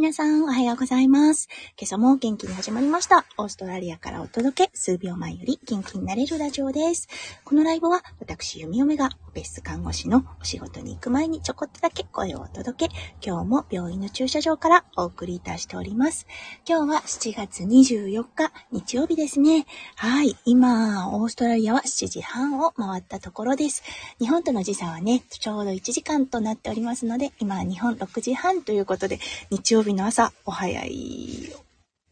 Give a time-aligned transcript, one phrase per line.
[0.00, 1.50] 皆さん、おはようございます。
[1.78, 3.26] 今朝も元気に始まりました。
[3.36, 7.06] オーストラリアからお届け、数秒前より元気になれるラジオです。
[7.44, 16.26] このライブは、私、弓嫁が、別室看護師のお仕事に行く前にちょこっとだけ声をお届け、今日も病院の駐車場からお送りいたしております。
[16.66, 19.66] 今日は7月24日、日曜日ですね。
[19.96, 23.82] はい、今、オーストラリアは7時半を回ったところです。
[24.18, 29.20] 日本との時差はね、ちょうど1時間となっておりますので、今、日本6時半ということで、
[29.50, 31.52] 日曜日日の朝、お早い、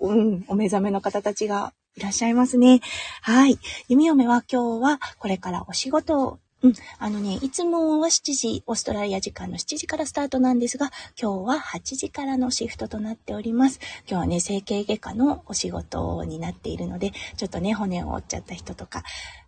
[0.00, 2.80] うん、お目覚めの方たちがいらっしゃいますね。
[3.22, 3.58] はい。
[3.88, 6.74] 弓嫁は今日はこれからお仕事うん。
[6.98, 10.90] あのね、いつもは7時、オーストラリア時間の7時からスタートなんですが、
[11.20, 13.78] 今日は8時からのシフトとなっております。
[14.08, 19.04] 今日はね、整形外科のお仕事になっているので、ちょっとね、骨を折っちゃった人とか、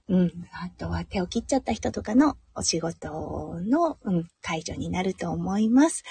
[0.09, 6.05] うん、あとは手を切っちゃった人とかのお仕事の、うん、解除になると思います。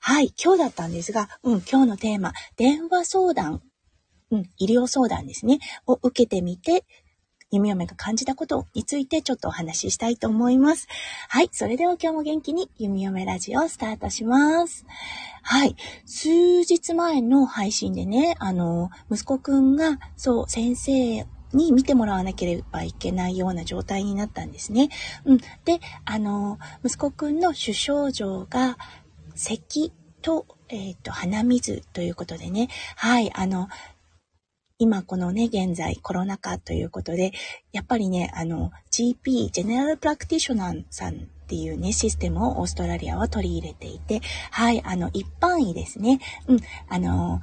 [0.00, 3.62] はい、今日だったんですが、うん、今日のテーマ、電話相談、
[4.30, 6.84] うん、医療相談ですね、を受けてみて、
[7.50, 10.86] 弓嫁が感じたことについてちょっとお話ししたいと思います。
[11.28, 11.48] はい。
[11.52, 14.84] それでは今日も元気に弓嫁ラジオスタートします。
[15.42, 15.74] はい。
[16.04, 24.90] 数日前の配信でね、あの、息子くんが、そう、先生に見てもらわなければいけないような状態になったんですね。
[25.24, 25.38] うん。
[25.38, 28.76] で、あの、息子くんの主症状が、
[29.34, 33.68] 咳と、えっ、ー、と、鼻水ということでね、はい、あの、
[34.80, 37.32] 今このね、現在コロナ禍ということで、
[37.72, 44.20] やっぱりね、あの、GP、ジェネラルプラクティショナーさんっていうね、システムをオーストラリアは取り入れていて、
[44.52, 46.20] はい、あの、一般医ですね。
[46.46, 47.40] うん、あの、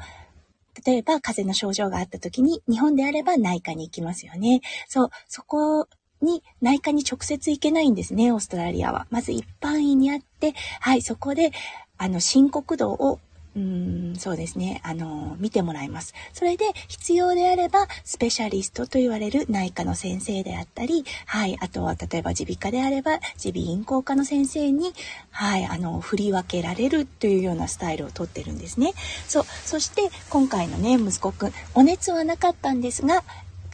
[0.86, 4.62] 例えば風邪の症状があった時に、日本であれば内科に行きますよね。
[4.88, 5.90] そう、そこ
[6.22, 9.08] に内科に直接行けないんですね、オーストラリアは。
[9.10, 11.52] まず一般医にあって、はい、そこで、
[11.98, 13.20] あの、深刻度を
[13.56, 14.82] うん、そうですね。
[14.84, 16.14] あの、見てもらいます。
[16.34, 24.94] それで、必要であれば、スペシャリストと言われる内科の先生であったり、はい、あとは、例えば耳鼻科であれば、耳鼻咽喉科の先生に、
[25.32, 28.92] はい、あの、振り分けられるというようなスタイルをとってるんですね。
[29.26, 29.46] そう。
[29.64, 33.24] そして、今回のね、息子くん、お熱はなかったんですが、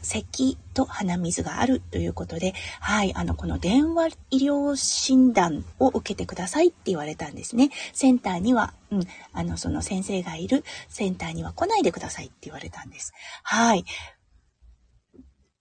[0.01, 7.69] 咳と鼻水があるということで、はい、あの、この電話医療診断を受けてくださいって言われたんですね。
[7.93, 9.03] センターには、うん、
[9.33, 13.13] あの、その先生がいるセンターには来ないでくださいって言われたんです。
[13.43, 13.85] はい。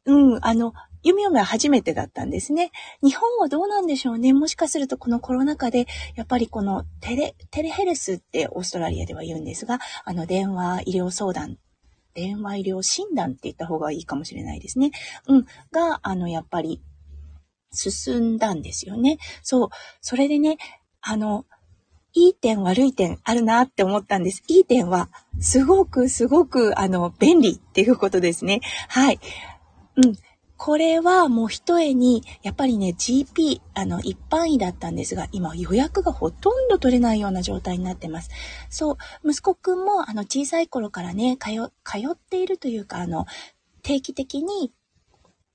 [0.06, 0.72] うん、あの、
[1.02, 2.72] 弓嫁は初めてだったんですね。
[3.02, 4.32] 日本はどうなんでしょうね。
[4.32, 11.56] もしかするとこのコロナ禍で、やっぱりこのテレ、テレヘルスってオーストラリアでは言うんですが、あの電話医療相談
[12.20, 14.90] 電話医療診断って言った方がいいかもしれないですね。
[15.26, 15.46] うん。
[15.72, 16.82] が、あの、やっぱり、
[17.72, 19.16] 進んだんですよね。
[19.42, 19.68] そう。
[20.02, 20.58] それでね、
[21.00, 21.46] あの、
[22.12, 24.42] いい点悪い点あるなって思ったんです。
[24.48, 25.08] いい点は、
[25.40, 28.60] すごくすごく、あの、便利っていうことですね。
[28.88, 29.20] はい。
[29.96, 30.14] うん。
[30.62, 38.28] これはもう一重に、やっぱりね、GP、あの、一般医だったんですが、今予約がほとんど取れないような状態になってます。
[38.68, 43.24] そう、息子くんも、あの、小さい頃からね、通、通っているというか、あの、
[43.82, 44.70] 定期的に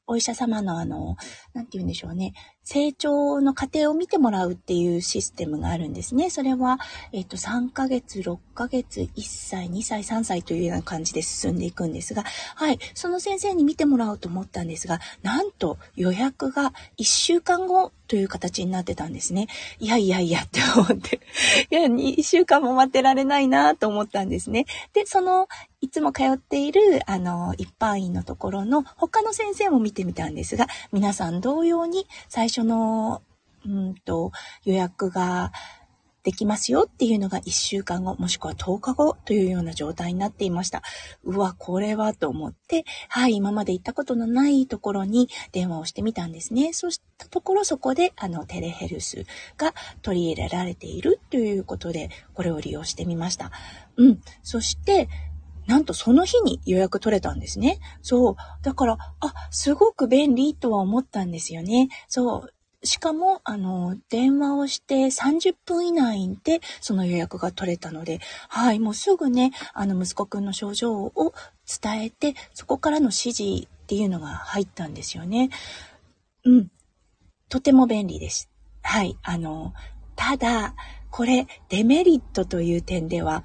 [0.08, 1.18] お医者様のあの、
[1.54, 2.34] なんて言うんでしょうね。
[2.64, 6.30] 成長の過程を見てもらうっていうシステムがあるんですね。
[6.30, 6.80] それは、
[7.12, 12.24] えっと、3ヶ月、6ヶ月、1歳、2歳、3歳というような感じで進んでいくんですが、
[12.56, 19.48] はい、その先生に見てもらおうと思ったんですが、なんと予約が1週間後という形になってたんですね。
[19.80, 21.20] いやいやいやって思って、
[21.72, 24.66] いや、2週間も待ってられないなと思ったんですね。
[24.94, 25.48] で、その、
[25.82, 33.22] いつも通っている、あの、一般院のところの他の先生も見てみたんですが、皆さん同様に最初の、
[33.66, 34.32] うんと、
[34.64, 35.52] 予約が
[36.25, 40.81] できますよっていうのが1週間後、もしくは10日後というような状態になっていました。
[41.24, 46.74] うわ、これはと思って、はい、今まで行ったことのないところに電話をしてみたんですね。
[46.74, 49.25] そうしたところそこで、あの、テレヘルス
[49.56, 53.52] が取り入れられているということで、これを利用してみました。
[53.96, 54.20] うん。
[54.41, 55.08] そして、
[55.67, 57.79] なんとその日に予約取れたんですね。
[58.02, 58.35] そう。
[58.64, 61.90] だから、あ、すごく便利とは思ったんですよね。
[62.08, 62.53] そう。
[62.85, 71.34] しかも、あの、電話をして30分以内でその予約が取れたので、はい、もうすぐね、あの、息子くんの症状を
[71.82, 75.49] 伝えて、そこからの指示っていうのが入ったんですよね。
[76.43, 76.72] うん。
[77.49, 78.49] とても便利です。
[78.82, 79.73] はい、あの、
[80.16, 80.76] ただ、
[81.09, 83.43] これ、デメリットという点では、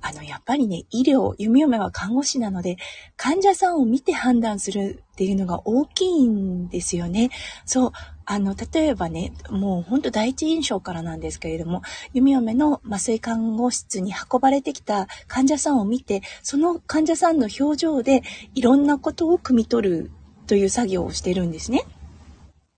[0.00, 2.76] あの、やっぱりね、医療、弓嫁は看護師なので、
[3.16, 7.30] 患者さんを見て判断するっていうのが大きいんですよね。
[7.64, 7.92] そう。
[8.30, 11.80] あの、例えばね、もうほんと第一印象からなんですけれども、
[12.12, 18.22] 弓嫁の麻酔看護室に運ばれてきた患者さんを見て、その患者さんの表情で
[18.54, 20.10] いろんなことを汲み取る
[20.46, 21.86] という作業をしてるんですね。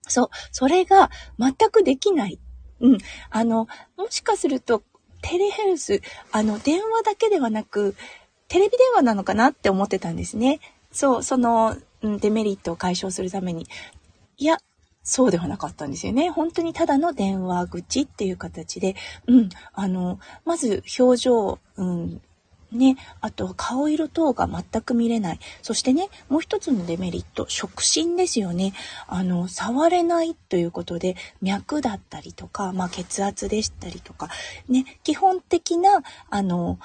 [0.02, 2.38] そう、それが全くできない。
[2.78, 2.98] うん。
[3.30, 3.66] あの、
[3.96, 4.84] もしかすると、
[5.20, 6.00] テレヘルス、
[6.30, 7.96] あの、電話だけではなく、
[8.46, 10.60] テレビ電話なのかなって思ってたんですね。
[10.92, 13.66] そう、その、うんデメリットを解消するために。
[14.38, 14.58] いや、
[15.10, 16.30] そうではなかったんですよね。
[16.30, 18.94] 本当にただの電話口っていう形で、
[19.26, 22.20] うん、あの、まず表情、うん、
[22.70, 25.40] ね、あと顔色等が全く見れない。
[25.62, 28.72] そしてね、もう一つのデメリット、触診ですよね。
[29.08, 34.28] あの、触れないということで、脈だったりとか、まあ、血圧でしたりとか、
[34.68, 36.78] ね、基本的な、あの、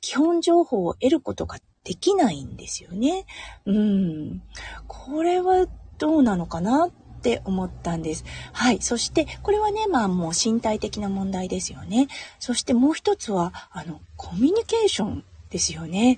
[0.00, 3.24] 基本情報を得ることができないんですよね。
[3.66, 4.42] うん。
[4.88, 5.68] これは
[5.98, 6.88] どうなのかな
[7.20, 8.24] って思ったんです。
[8.52, 8.80] はい。
[8.80, 12.08] そして、これはね、まあもう身体的な問題ですよね。
[12.38, 16.16] そしてもう一つは、あの、コミュニケーションですよね。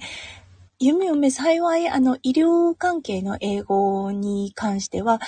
[0.78, 5.20] 夢嫁幸い、あの、医療関係の英語に関しては、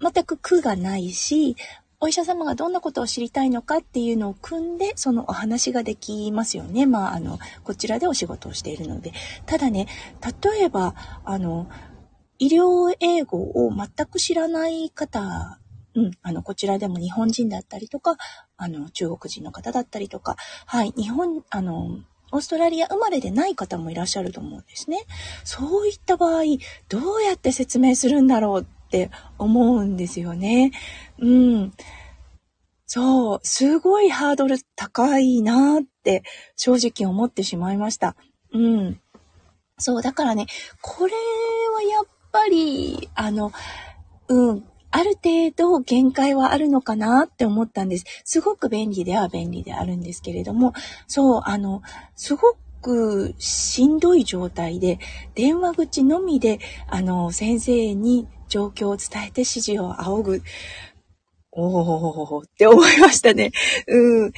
[0.00, 1.56] 全く苦がないし、
[2.02, 6.86] お医者様がどんなことを知りたいのかっていうのを組んで、そのお話ができますよね。
[6.86, 9.12] まあ、あの、こちらでお仕事をしているので。
[9.44, 9.86] ただね、
[10.42, 10.94] 例えば、
[11.24, 11.68] あの、
[12.40, 15.60] 医療英語を全く知らない方、
[15.94, 18.16] うん、あの、こちらでも日本人だったりとか、
[18.56, 21.98] あの、中国人の方だったりとか、はい、日本、あの、
[22.32, 25.04] オーストラリア生まれでない方もいらっしゃると思うんですね。
[25.44, 26.44] そういった場合、
[26.88, 30.72] どうやって説明するんだろうって思うんですよね。
[31.18, 31.72] うん。
[32.86, 36.22] そう、すごいハードル高いなって
[36.56, 38.16] 正直思ってしまいました。
[38.54, 39.00] うん。
[39.78, 40.46] そう、だからね、
[40.80, 43.52] これはやっぱり、あの、
[44.28, 48.04] うん、ある程度限界はあるのかなって思ったんです。
[48.24, 50.72] すごく便利では便利であるんですけれども、
[51.06, 51.82] そう、あの、
[52.16, 54.98] すごくしんどい状態で、
[55.34, 60.42] 電話口のみで、あの、先生に状況を伝えて指示を仰ぐ。
[61.52, 63.52] おーって思いましたね。
[63.86, 64.32] うん。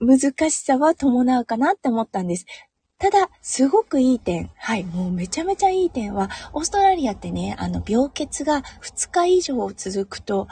[0.00, 2.46] 難しさは伴うかなって思ったんです。
[3.02, 4.48] ただ、すごくいい点。
[4.56, 10.46] はい、もうめちゃめちゃいい点は、オーストラリアってね、あの、病欠が2日以上続くと、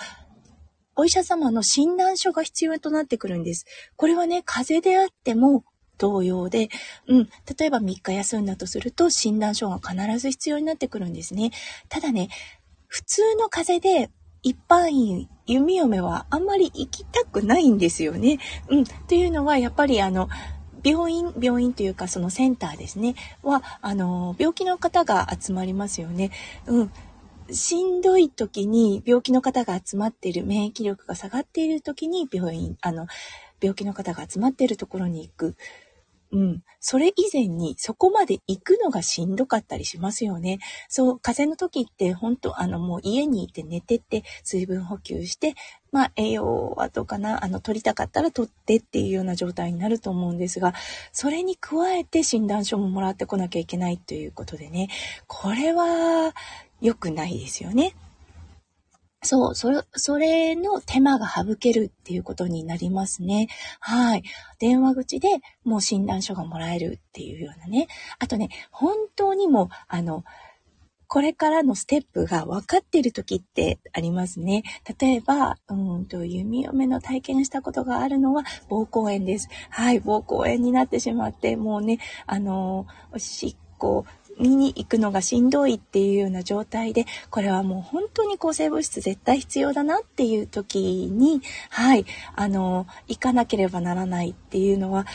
[0.97, 3.67] お医者様の診断書が必要となってくるんです。
[3.95, 5.63] これはね、風邪であっても
[5.97, 6.71] 同様で、
[7.07, 11.53] うん、例えば3日休んだとすると診断書が必ず必要になってくるんですね。
[11.89, 12.31] ただね、
[12.89, 14.11] 普通の風邪で
[14.43, 18.41] 一般院、弓嫁はあんまり行きたくないんですよね。
[18.69, 18.83] うん。
[18.83, 20.29] っていうのは、やっぱりあの、
[20.83, 26.31] 病院、病院というかそのセンターですね、は、あの、病気の方が集まりますよね。
[26.67, 26.93] うん。
[27.53, 33.07] しんどい時に病気の方が集まっている、免疫力が下がっている時に病院、あの、
[33.61, 35.57] 病気の方が集まっているところに行く。
[36.33, 36.63] うん。
[36.79, 40.61] それ以前にそこまで行くのがしんどかったりしますよね。
[40.89, 45.55] そう、風邪の時って本当あのもう家にいて寝てって水分補給して、
[45.93, 50.73] まあ栄養はどうかな、あの取りたかったら取ってっていうような状態になると思うんですが、
[51.13, 54.89] それに加えて診断書ももらってこなきゃいけないということでね、
[55.27, 56.33] これは
[56.81, 57.95] 良くないですよね。
[59.23, 63.49] そう、それ、それの手間が省けるっていうことになりますね。
[63.79, 64.23] はい。
[64.59, 65.29] 電話口で
[65.63, 67.87] もう診断書がもらえるっていうようなね。
[68.19, 70.25] あとね、本当にも、あの、
[71.07, 74.63] これからのステップが分かっている時ってありますね。
[74.99, 79.49] 例えば、うんと、弓嫁の体験したことがあるのは、膀胱炎です。
[79.71, 84.07] はい、膀胱炎になってしまって、もうね、あの、おしっこ、
[84.41, 95.07] 見に行くのがしんどいっていうような状態で、これはもう本当に抗生物質絶対必要だなっていう時に、はい、あの、行かなければならないっていうのは、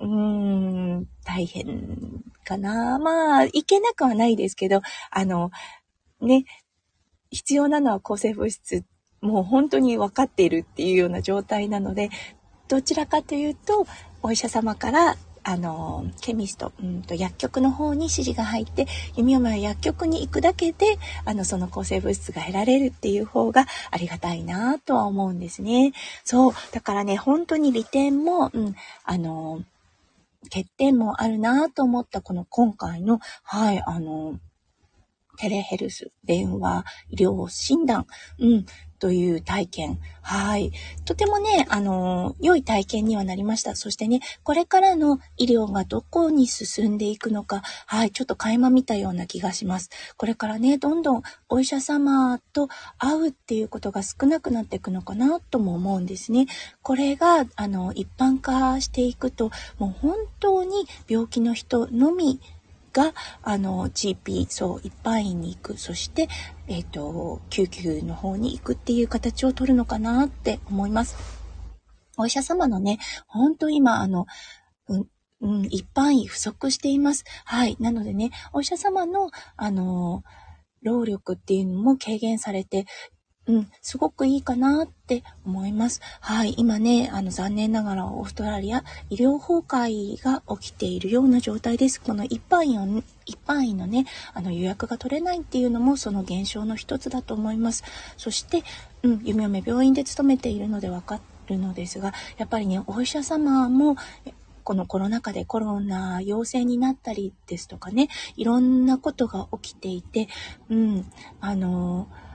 [0.00, 2.98] うーん、大変かな。
[2.98, 4.80] まあ、行けなくはないですけど、
[5.10, 5.50] あの、
[6.20, 6.44] ね、
[7.30, 8.84] 必要なのは抗生物質、
[9.20, 12.10] もう本当に分かっているっていうような状態なので、
[12.68, 13.86] どちらかというと、
[14.22, 25.92] お医者様からあの、ケミスト、うんと薬局の方に指示が入って、弓嫁は薬局に行くだけで、あの、その抗生物質が得られるっていう方がありがたいなとは思うんですね。
[26.24, 26.52] そう。
[26.72, 28.74] だからね、本当に利点も、うん、
[29.04, 29.62] あの、
[30.44, 34.38] 欠点もあるなと思ったこの今回の、はい、あの、
[35.36, 38.06] テレヘルス、電話、医療診断、
[38.38, 38.66] うん、
[38.98, 39.98] という体験。
[40.22, 40.72] はい。
[41.04, 43.76] とてもね、あの、良い体験にはなりました。
[43.76, 49.90] そしてね、これからの医療がどこに進んでいくのか、はい、ちょっと垣間見たような気がします。
[50.16, 56.46] これからね、どんどんお医者様と会うっていうことが少なくなっていくのかなとも思うんですね。
[56.82, 62.40] これが、あの、一般化していくと、もう本当に病気の人のみ
[62.94, 65.78] が、あの、GP、そう、一般院に行く。
[65.78, 66.28] そして、
[66.68, 71.16] えっ、ー、と、救急の方に行くっていう形を取るのかなって思います。
[72.16, 74.26] お医者様のね、ほんと今、あの、
[74.88, 75.06] うん、
[75.40, 77.24] うん、一般医不足しています。
[77.44, 77.76] はい。
[77.80, 80.22] なのでね、お医者様の、あの、
[80.82, 82.86] 労力っていうのも軽減されて、
[83.46, 86.00] うん、すごくいいかなって思います。
[86.20, 86.54] はい。
[86.56, 92.00] 今ね、あの、残念ながらオーストラリア医療崩壊が起きているような状態です。
[92.00, 97.84] この一般医の、一般医のね、あの、予約が取れないっていうのもその現象の一つだと思います。
[98.16, 98.62] そして、
[99.02, 103.96] うん、夢嫁病院で勤めているのでわかるのですが、やっぱりね、お医者様も、
[104.62, 110.28] このコロナ禍でコロナ陽性になったりですとかね、いろんなことが起きていて、
[110.70, 111.04] うん、
[111.40, 112.33] あのー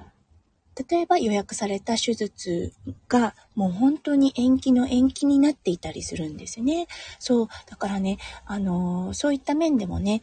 [0.90, 2.74] 例えば予約された手術
[3.08, 6.88] がもう本当に延期の延期になっていたりするんですね。
[7.20, 7.48] そう。
[7.70, 10.22] だからね、あのー、そういった面でもね、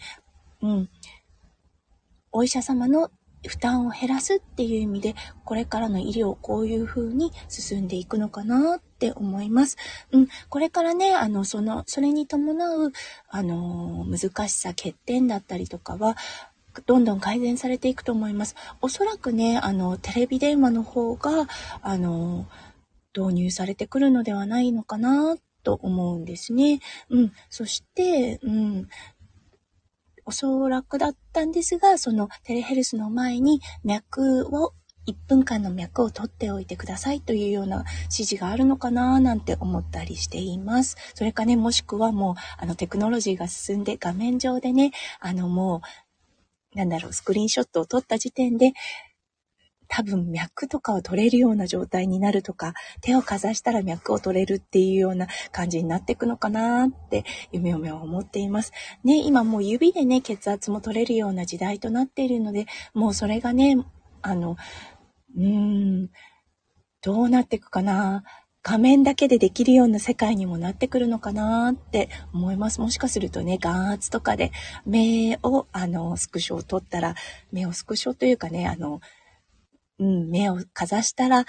[0.63, 0.89] うん。
[2.33, 3.11] お医者様の
[3.47, 9.77] 負担を減らすっていう意味で、これからの医療、こういう風に進んでいくのかなって思います。
[10.11, 12.93] うん、これからね、あの、その、それに伴う、
[13.29, 16.17] あの、難しさ、欠点だったりとかは、
[16.83, 18.57] どんどん改善されていくと思います。
[18.81, 21.49] おそらくね、あの、テレビ電話の方が、
[21.83, 22.47] あの、
[23.17, 26.81] 導入されてくるのではないのかなと思うんですね。
[27.11, 27.33] うん。
[27.51, 28.89] そして、うん。
[30.25, 34.75] おそらくだったんですが、そのテレヘルスの前に脈を
[35.07, 40.97] 1分間の脈を取っておいてくださいというような指示があるのかななんて思ったりしています。
[41.15, 44.91] それかね、もしくはもう、あの、テクノロジーが進んで画面上でね、
[45.21, 45.81] あの、もう、
[46.77, 48.73] なんだろう、スクリーンショットを撮った時点で、
[49.89, 58.73] 多分脈とかを取れるような状態になるとか、手をかざしたら脈を取れるっていうような感じになっていくのかなって、夢嫁は思っています。
[59.05, 63.79] ね、今もう指でね、血圧も取れるような時代となっているので、もうそれがね、
[64.21, 64.57] あの、
[65.35, 66.11] うーん、
[67.01, 68.23] どうなっていくかな。
[68.69, 72.81] 画面だけでできるような世界にもなってくるのかなって思います。
[72.81, 74.51] もしかするとね、眼圧とかで
[74.85, 77.15] 目を、あの、スクショを撮ったら、
[77.53, 79.01] 目をスクショというかね、あの、
[80.01, 81.45] うん、目をかざしたら、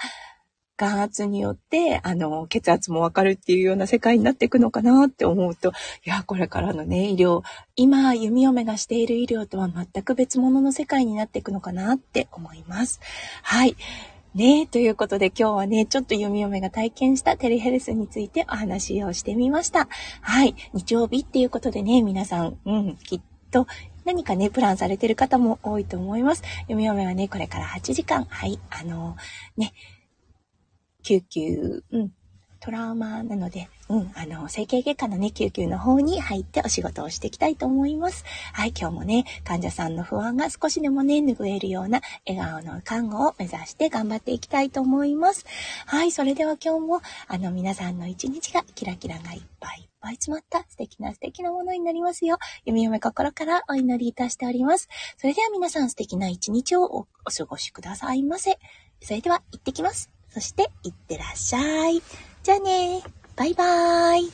[0.76, 5.72] 眼圧によって、あの、血圧もわかるっていうような世界になっていくのかなって思うと、
[6.06, 7.42] いや、これからのね、医療、
[7.74, 13.00] 今、弓嫁がしている医療とは全く別物の世界になっていくのかなって思います。
[13.42, 13.74] はい。
[14.34, 19.88] ねえということで今日はね、ちょっと読み嫁が体験したテレヘルスについてお話をしてみました。
[20.20, 20.54] はい。
[20.74, 23.20] 日曜日っていうことでね、皆さん、うん、きっ
[23.50, 23.66] と
[24.04, 26.42] 何かね、プランされてる方も多いと思います。
[26.62, 29.16] 読み嫁はね、これから8時間、はい、あの
[29.56, 29.72] ね、
[31.02, 32.12] 救急、うん、
[32.68, 38.26] トラウマなので、うん、あの、整形外科のね、救急の方に入ってお仕事をしていきたいと思います。
[38.52, 45.46] はい、今日もね、患者さんの不安が少しでもね、拭えるような笑顔の看護を目指して頑張っていきたいと思います。
[45.86, 52.36] はい、それでは今日も、あの、皆さんの一日がキラキラがいっぱいいっぱい詰まった素敵な素敵なものになりますよ。
[52.66, 54.90] 弓嫁心からお祈りいたしております。
[55.16, 58.58] それでは皆さん素敵な一日をお過ごしくださいませ。
[59.00, 60.10] それでは行ってきます。
[60.28, 62.02] そして、いってらっしゃい。
[62.48, 63.02] じゃあね
[63.36, 64.32] バイバーイ。